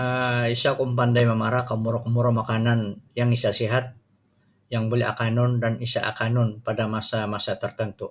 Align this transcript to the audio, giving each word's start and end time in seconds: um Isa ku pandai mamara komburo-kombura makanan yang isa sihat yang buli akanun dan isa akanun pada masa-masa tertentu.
um 0.00 0.42
Isa 0.54 0.70
ku 0.78 0.84
pandai 0.98 1.24
mamara 1.30 1.60
komburo-kombura 1.70 2.30
makanan 2.40 2.80
yang 3.18 3.30
isa 3.36 3.50
sihat 3.60 3.84
yang 4.74 4.84
buli 4.90 5.04
akanun 5.12 5.52
dan 5.62 5.74
isa 5.86 6.00
akanun 6.10 6.48
pada 6.66 6.84
masa-masa 6.94 7.52
tertentu. 7.62 8.06